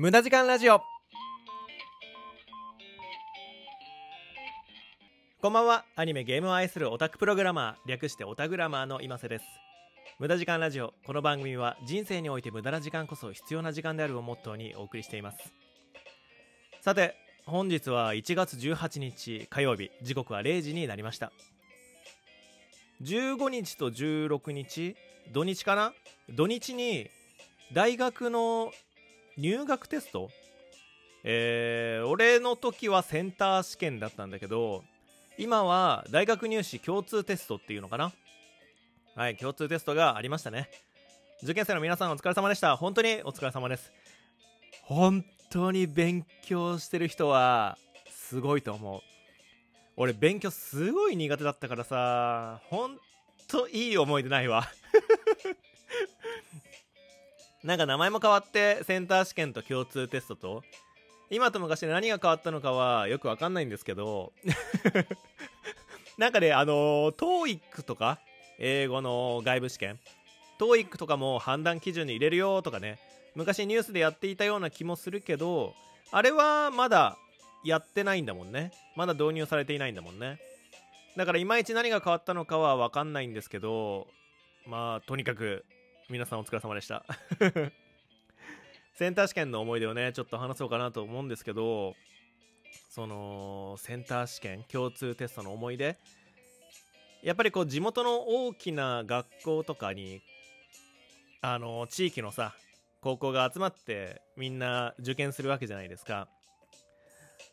[0.00, 0.80] 無駄時間ラジオ。
[5.42, 5.84] こんばんは。
[5.96, 9.44] アニメゲームを愛するオタクプログラマー略してオタグラマーの今瀬です。
[10.20, 10.94] 無駄時間ラジオ。
[11.04, 15.52] この番組は人生において無駄な時間こそ必要な時間であるをモットーにお送りしています。
[16.80, 19.90] さて本日は1月18日火曜日。
[20.02, 21.32] 時刻は0時になりました。
[23.02, 24.94] 15日と16日？
[25.32, 25.92] 土日かな？
[26.30, 27.10] 土日に
[27.72, 28.70] 大学の
[29.38, 30.30] 入学テスト？
[31.22, 34.82] えー、俺の時はセンター試験だったんだけど
[35.36, 38.12] 今は大学入試共通テストっていうのかな？
[39.14, 40.68] はい共通テストがありましたね。
[41.44, 42.76] 受験生の皆さんお疲れ様でした。
[42.76, 43.92] 本当にお疲れ様です。
[44.82, 47.78] 本当に勉強してる人は
[48.10, 49.00] すごいと思う。
[49.96, 52.98] 俺勉強すごい苦手だったからさほん
[53.46, 54.66] といい思い出ないわ。
[57.68, 60.62] なんか名前も変わってセンター試験と共通テストと
[61.28, 64.32] 今と昔で何が変わったのかはよくわかんないんですけど
[66.16, 68.20] なんかねあの TOEIC とか
[68.58, 70.00] 英語の外部試験
[70.58, 72.98] TOEIC とかも判断基準に入れるよとかね
[73.34, 75.74] 昔ニュースでやっていたような気もするけど
[76.10, 77.18] あれはまだ
[77.66, 78.72] やってないんだもんね。
[78.96, 80.38] まだ導入されていないんだもんね。
[81.18, 84.06] だからいまいち何が変わったのかは分かんないんですけど
[84.64, 85.66] まあとにかく
[86.10, 87.04] 皆さんお疲れ様でした。
[88.96, 91.94] センター試験の思い出をねちょっと話そうかなと思うんですけど
[92.88, 95.98] そのセンター試験共通テストの思い出。
[97.22, 100.22] やっぱりこう地元の大きな学校とかに
[101.42, 102.54] あの地域のさ
[103.02, 106.26] 高校が集まってみんな受験するわけじゃないですか。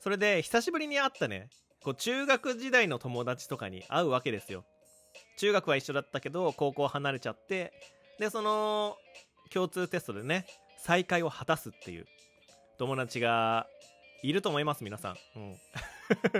[0.00, 1.50] それで久しぶりに会ったね
[1.84, 4.64] こう中学時代の友達とかに会うわけですよ。
[5.36, 7.72] 中学は一緒だったけど高校離れちゃって
[8.20, 8.98] でその
[9.50, 10.44] 共通テストでね
[10.78, 12.06] 再会を果たすっていう
[12.78, 13.66] 友達が
[14.22, 15.16] いると思います皆さん。
[15.36, 15.56] うん。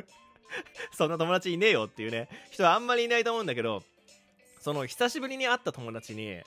[0.92, 3.82] そんな友達いねえよっていうね人はあんまりいないと思うんだけど
[4.60, 6.42] その久しぶりに会った友達に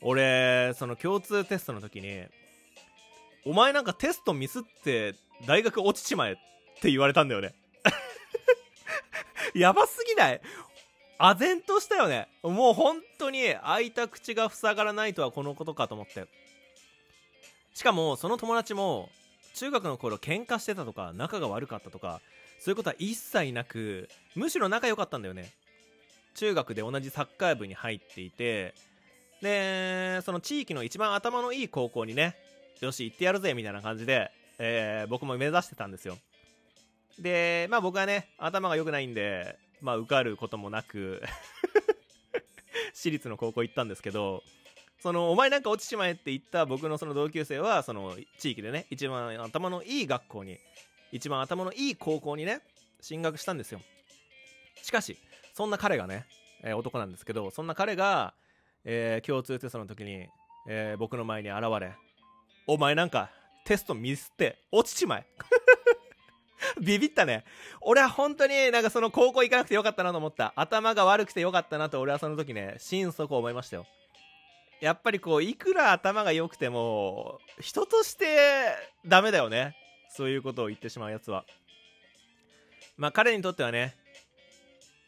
[0.00, 2.24] 俺その共通テストの時に
[3.44, 5.14] お前なんかテストミスって
[5.46, 6.36] 大学落ちちまえっ
[6.80, 7.54] て言われたんだよね。
[9.54, 10.40] やばすぎない？
[11.18, 12.28] 唖然としたよね。
[12.42, 16.26] もう本当に開いた口が塞がらないとはこのことかと思って。
[17.74, 19.08] しかもその友達も
[19.54, 22.20] 中学の頃喧嘩してたとか仲が悪かったとか
[22.60, 25.52] そういうことは一切なくむしろ仲良かったんだよね。
[26.34, 28.74] 中学で同じサッカー部に入っていて
[29.42, 32.36] でその地域の一番頭のいい高校にね
[32.80, 36.16] よし行ってやるぜみたいな感じで、えー、僕も目指してたんですよ。
[37.18, 41.22] でまあ僕はね頭が良くないんでまあ受かることもなく
[42.94, 44.42] 私立の高校行ったんですけど
[45.00, 50.58] そのお前なんか落ちちまえって言った僕のその同級生はその地域でね一番頭のいい学校に
[51.12, 52.60] 一番頭のいい高校にね
[53.00, 53.80] 進学したんですよ。
[54.82, 55.16] しかし
[55.54, 56.26] そんな彼がね、
[56.62, 58.34] えー、男なんですけどそんな彼が、
[58.84, 60.26] えー、共通テストの時に、
[60.68, 61.94] えー、僕の前に現れ
[62.66, 63.30] お前なんか
[63.64, 65.26] テストミスって落ちちまえ。
[66.82, 67.44] ビビったね。
[67.80, 70.52] 俺は本当になんかその高校行かなくてよかったなと思った。
[70.56, 73.86] 頭が悪くてよかったなと俺はその時ね、心底思いましたよ。
[74.80, 78.68] やっぱりこう、いくら頭が良くても、人として
[79.04, 79.76] ダメだよね。
[80.10, 81.44] そういうことを言ってしまうやつは。
[82.96, 83.94] まあ彼にとってはね、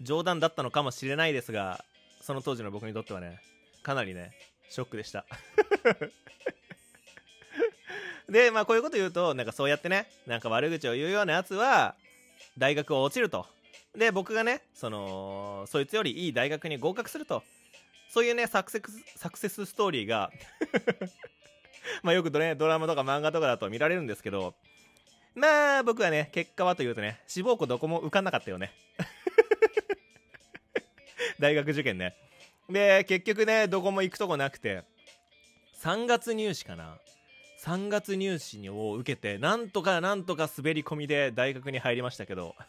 [0.01, 1.85] 冗談だったのかもしれないですが、
[2.21, 3.41] その当時の僕にとってはね、
[3.83, 4.33] かなりね、
[4.69, 5.25] ショックでした。
[8.31, 11.95] で、まあこういうこと言うと、なんかそうやってね、なんか悪口を言うようなやつは、
[12.57, 13.47] 大学を落ちると。
[13.97, 17.43] で、僕がね、その、そいつよりいい大学に合格すると。
[18.11, 20.31] そういうね、サクセス、サクセスストーリーが
[22.03, 24.55] まあよくド,、ね、ドラマとか漫画とかだと見られるんですけど、
[25.35, 28.73] まあ僕はね、結果はというとね、志望校どこも受かんなかったよね。
[31.39, 32.17] 大学受験ね。
[32.69, 34.83] で、結局ね、どこも行くとこなくて、
[35.83, 36.99] 3月入試かな。
[37.65, 42.55] 3月入試を受けてなんとかなんとか滑り込みで大学に入りましたけど。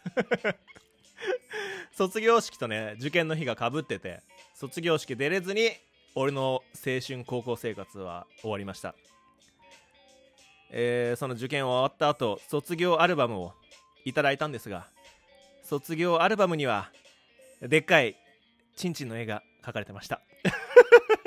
[1.93, 4.21] 卒業式とね受験の日がかぶってて
[4.55, 5.71] 卒業式出れずに
[6.15, 8.95] 俺の青春高校生活は終わりました。
[10.71, 13.53] えー、その受験終わった後卒業アルバムを
[14.05, 14.87] いただいたんですが
[15.63, 16.91] 卒業アルバムには
[17.61, 18.15] でっかい
[18.75, 20.21] チンチンの絵が描かれてました。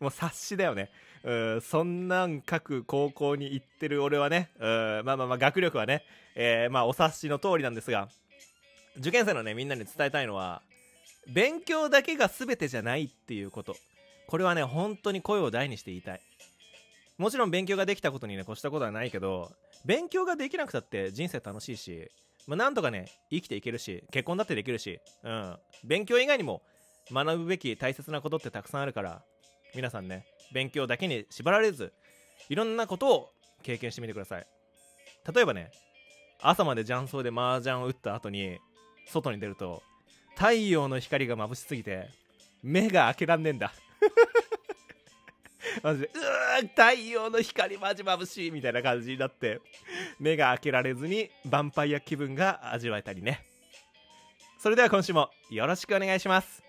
[0.00, 0.90] もう冊子だよね。
[1.24, 6.04] うんそんなん書く高校に行ってる俺はねうんまあまあまあ学力はね、
[6.34, 8.08] えー、まあお察しの通りなんですが
[8.98, 10.62] 受験生のねみんなに伝えたいのは
[11.32, 13.76] 勉強だけが全てじゃないっていうこと。
[14.28, 16.20] これはね本当に声を大にして言いたい。
[17.18, 19.50] もちろん勉強ができたことにね越したことはないけど
[19.84, 22.10] 勉強ができなくたって人生楽しいし、
[22.46, 26.62] まあ、なんとかね生きていけるし結婚だってできるし、うん、勉強以外にも
[27.10, 29.22] 学ぶべき大切なことってたくさんあるから
[29.74, 31.92] 皆さんね勉強だけに縛られず
[32.48, 33.30] いろんなことを
[33.62, 34.46] 経験してみてください。
[35.34, 35.70] 例えばね
[36.40, 38.58] 朝まで雀荘で麻雀を打った後に
[39.06, 39.82] 外に出ると
[40.36, 42.08] 太陽の光が眩しすぎて
[42.62, 43.72] 目が開けらんねえんだ。
[45.82, 49.60] マジでうー太陽の光マジ眩しいみたいな感じになって
[50.18, 53.44] 目が開けられずにヴァンパイア気分が味わえたりね。
[54.58, 56.65] それでは今週もよろしくお願いします。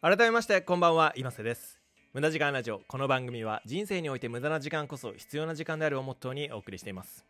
[0.00, 1.80] 改めましてこんばんは今瀬です。
[2.14, 7.24] 無駄時間ラジオこの番組は人生において無駄な時間こそ必要な時間であるをモットーにお送りしています。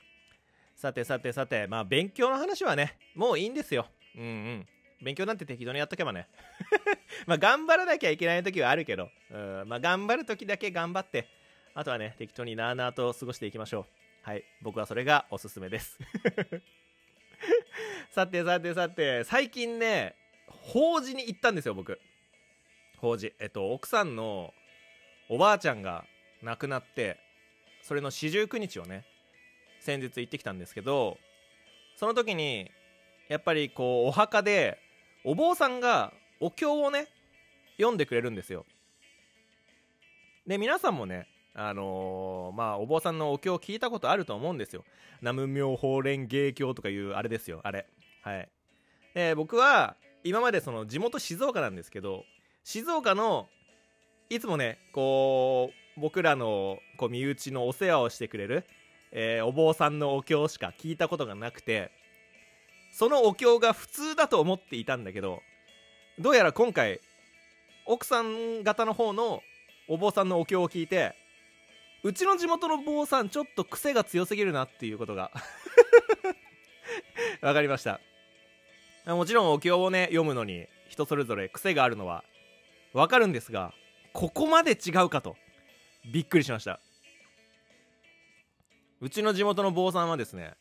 [0.77, 3.87] さてさてさてまあ勉強の話はねもういいんですよ。
[4.15, 4.67] うんうん。
[5.03, 6.29] 勉強なんて適当にやっとけばね。
[7.27, 11.27] まあ頑張らなきゃいけない時はあるけど、うんまあ頑張る時だけ頑張って
[11.73, 13.87] あとはね適当になーなーと過ごしていきましょ
[14.27, 14.29] う。
[14.29, 15.99] はい僕はそれがおすすめです。
[18.13, 20.17] さてさてさて最近ね
[20.49, 21.99] 法事に行ったんですよ僕。
[22.99, 23.35] 法事。
[23.39, 24.53] えっと奥さんの
[25.29, 26.05] おばあちゃんが
[26.43, 27.19] 亡くなって
[27.83, 29.05] それの四十九日をね
[29.81, 31.19] 先日行ってきたんですけど
[31.97, 32.71] その時に
[33.29, 34.79] やっぱりこうお墓で
[35.25, 37.09] お坊さんがお経をね
[37.77, 38.65] 読んでくれるんですよ。
[40.47, 44.85] で皆さんもねあのー、まあお坊さんのお経を聞いたことあると思うんですよ。
[45.21, 47.87] 南無妙法蓮華経とかいうあれですよあれ。
[48.23, 48.49] はい。
[49.15, 52.25] で僕は今までその地元静岡なんですけど
[52.71, 53.49] 静岡の
[54.29, 58.67] いつもねこう僕らのこう身内のお世話をしてくれる、
[59.11, 61.91] えー、お坊さんのお経しか聞いたことがなくて
[62.93, 65.41] そのお経が普通だと思っていたんだけど
[66.19, 67.01] どうやら今回
[67.87, 69.41] 奥さん方の方の
[69.89, 71.15] お坊さんのお経を聞いて
[72.05, 75.31] うちの地元の坊さんちょっと癖が強すぎるなっていうことが
[77.41, 77.99] 分かりました。
[79.07, 82.25] もちろんお経をね読むのに人それぞれ癖があるのは
[82.99, 83.73] わかるんですが
[84.13, 85.37] ここまで違うかと
[86.13, 86.81] びっくりしました。
[89.01, 90.55] うちの地元の坊さんはですね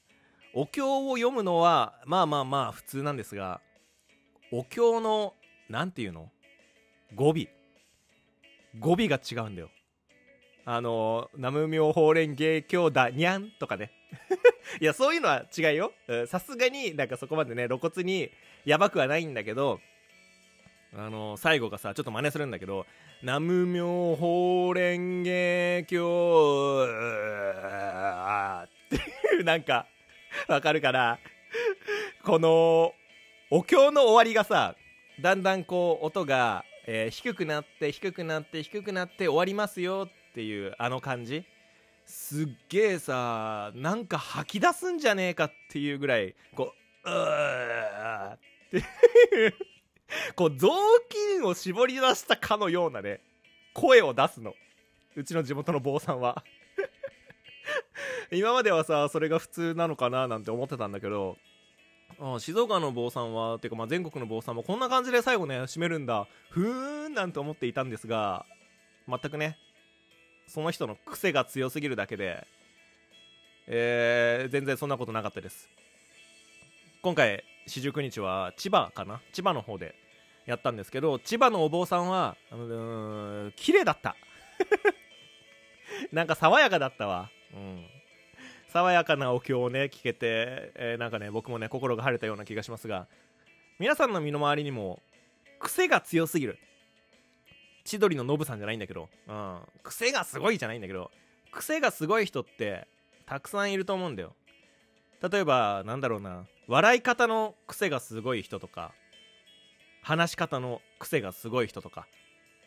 [0.53, 3.59] お経を読むのはまあまあまあ普通なんですが
[4.51, 5.33] お経の
[5.67, 6.29] 何て言うの
[7.15, 7.47] 語尾。
[8.77, 9.71] 語尾が違うんだよ。
[10.63, 13.91] あの南無妙法蓮華経だにゃんとかね。
[14.79, 15.91] いやそういうのは違いよ。
[16.27, 18.29] さすがになんかそこまでね露骨に
[18.63, 19.79] やばくはないんだけど
[20.95, 22.85] あの、最後がさちょっと真似するんだけど
[23.21, 25.83] 「南無妙法蓮華経」
[28.63, 28.95] って
[29.35, 29.85] いうなんか
[30.47, 31.19] わかるかな？
[32.23, 32.93] この
[33.49, 34.75] お経の終わりがさ
[35.19, 41.43] だんだんこう音が、えー、低くなって低くなって低くなって終わりますよっていうあの感じ。
[42.05, 46.73] すっげえさなんか吐き出すんじゃねえかっていうぐらいこ
[47.03, 48.39] ううーっ
[48.71, 48.83] て
[50.35, 50.69] こう雑
[51.09, 53.21] 巾を絞り出したかのようなね
[53.73, 54.55] 声を出すの。
[55.15, 56.43] うちの地元の坊さんは。
[58.31, 61.37] 今まではさそれが普通なのかななんて思ってたんだけど
[62.19, 66.27] あ静岡の坊さんはていうかまあ全国の坊さんもこんな感じで最後ね締めるんだ。
[66.49, 68.45] ふーんなんて思っていたんですが
[69.07, 69.57] 全くね
[70.47, 72.47] その人の癖が強すぎるだけで
[73.67, 75.69] えー、全然そんなことなかったです。
[77.07, 79.21] 今回四十九日は千葉かな？
[79.31, 79.95] 千葉の方で
[80.45, 84.17] やったんですけど千葉のお坊さんはうん綺麗だった。
[86.11, 87.31] なんか爽やかだったわ。
[87.53, 87.85] うん。
[88.67, 93.07] 爽やかなお経をね聞けて、えー、なんかね僕もね心が晴れたような気がしますが
[93.79, 95.01] 皆さんの身の回りにも
[95.59, 96.59] 癖が強すぎる。
[97.85, 101.09] 千鳥のノブさんじゃないんだけど、うん、癖がすごいじゃないんだけど
[101.53, 102.85] 癖がすごい人って
[103.25, 104.35] たくさんいると思うんだよ。
[105.21, 106.45] 例えばなんだろうな。
[106.67, 108.91] 笑い方の癖がすごい人とか
[110.01, 112.07] 話し方の癖がすごい人とか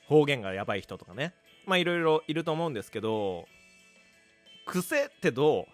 [0.06, 1.34] 方言がやばい人とかね。
[1.66, 3.46] まあいろいろいると思うんですけど
[4.66, 5.66] 癖ってどう？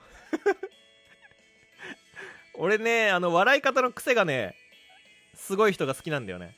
[2.59, 4.57] 俺ねあの笑い方の癖がね
[5.35, 6.57] すごい人が好きなんだよね。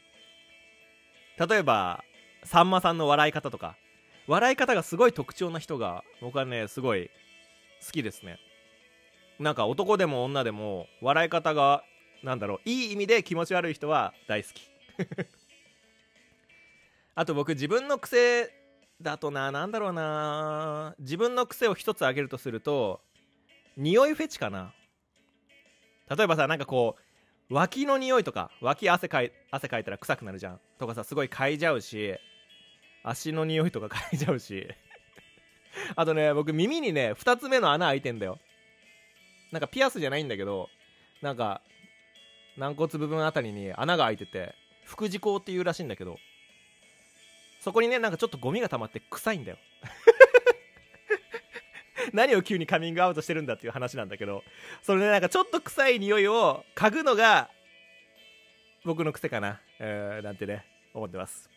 [1.38, 2.02] 例えば
[2.44, 3.76] さんまさんの笑い方とか
[4.26, 7.10] 笑い方がすごい特徴な人が僕はねすごい
[7.84, 8.38] 好きですね。
[9.38, 11.84] なんか男でも女でも笑い方が
[12.22, 14.68] なんだろういい意味で気持ち悪い人は大好き。
[17.14, 18.52] あと僕自分の癖
[19.00, 20.96] だとな何だろうな。
[20.98, 23.00] 自分の癖を一つ挙げるとすると
[23.76, 24.74] 匂いフェチかな。
[26.14, 26.96] 例えばさなんかこ
[27.50, 30.60] う脇の匂いとか脇汗かい汗かいたら臭くなるじゃん。
[30.78, 32.14] とかさすごい嗅いじゃうし
[33.04, 34.66] 足の匂いとか嗅いじゃうし。
[35.94, 38.40] あとね僕耳にね2つ目の穴開いてんだよ。
[39.52, 40.68] なんかピアスじゃないんだけど
[41.22, 41.60] なんか
[42.56, 46.18] 軟骨部分あたりに穴が開いてて副耳口っていうらしいんだけど
[47.60, 49.58] そこにねなんかちょっとゴミが溜まって臭いんだよ。
[52.12, 54.42] 何を急にカミングアウトしてるんだっていう話なんだけど
[54.82, 57.50] それねなんかちょっと臭い匂いを嗅ぐのが
[58.84, 60.64] 僕の癖かな、えー、なんてね
[60.94, 61.50] 思ってます。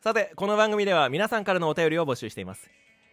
[0.00, 2.70] さてこの番組では皆さんからのお便りを募集しています。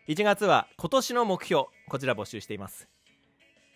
[0.08, 2.88] 1月は今年の目標こちら募集しています。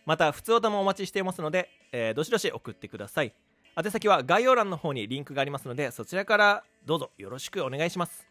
[0.06, 3.34] また普通歌もお待ちしていますので、えー、どしどし送ってください。
[3.78, 8.26] 宛先は概要欄の方にリンクがありますのでそちらからどうぞよろしくお願いします。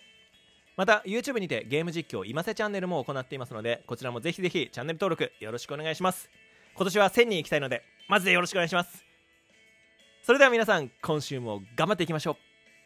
[0.79, 6.31] また YouTube にてゲーム実況今瀬チャンネルも行っていますのでこちらもぜひぜひチャンネル登録よろしくお願いします。
[6.75, 9.05] 今年は1000人行きたいのでマジでよろしくお願いします。
[10.23, 12.37] それでは皆さん今週も頑張っていきましょう。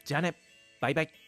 [0.04, 0.35] じゃあね。
[0.80, 1.23] バイバイ。